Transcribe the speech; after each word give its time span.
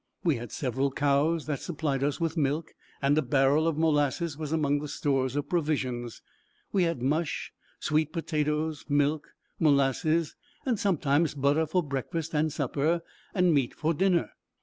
We 0.23 0.37
had 0.37 0.51
several 0.51 0.89
cows 0.91 1.45
that 1.45 1.59
supplied 1.59 2.03
us 2.03 2.19
with 2.19 2.35
milk, 2.35 2.73
and 3.03 3.15
a 3.19 3.21
barrel 3.21 3.67
of 3.67 3.77
molasses 3.77 4.35
was 4.35 4.51
among 4.51 4.79
the 4.79 4.87
stores 4.87 5.35
of 5.35 5.47
provisions. 5.47 6.23
We 6.71 6.85
had 6.85 7.03
mush, 7.03 7.53
sweet 7.79 8.11
potatoes, 8.11 8.83
milk, 8.89 9.27
molasses, 9.59 10.35
and 10.65 10.79
sometimes 10.79 11.35
butter 11.35 11.67
for 11.67 11.83
breakfast 11.83 12.33
and 12.33 12.51
supper, 12.51 13.03
and 13.35 13.53
meat 13.53 13.75
for 13.75 13.93
dinner. 13.93 14.31